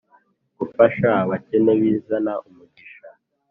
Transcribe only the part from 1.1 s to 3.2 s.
abakene Bizana umugisha